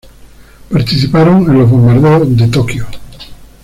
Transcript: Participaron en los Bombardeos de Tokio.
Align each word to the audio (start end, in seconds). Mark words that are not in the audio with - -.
Participaron 0.71 1.45
en 1.47 1.59
los 1.59 1.69
Bombardeos 1.69 2.35
de 2.35 2.47
Tokio. 2.47 2.87